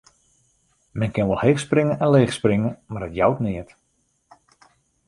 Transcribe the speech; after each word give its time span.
Men 0.99 1.13
kin 1.17 1.27
wol 1.31 1.39
heech 1.41 1.61
springe 1.65 1.99
en 2.05 2.11
leech 2.15 2.35
springe, 2.39 2.73
mar 2.95 3.07
it 3.11 3.17
jout 3.21 3.47
neat. 3.49 3.79